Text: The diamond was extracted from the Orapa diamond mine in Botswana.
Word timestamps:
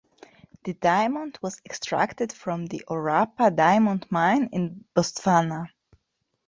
The 0.63 0.73
diamond 0.73 1.37
was 1.43 1.61
extracted 1.63 2.33
from 2.33 2.65
the 2.65 2.83
Orapa 2.87 3.55
diamond 3.55 4.07
mine 4.09 4.49
in 4.51 4.83
Botswana. 4.95 5.67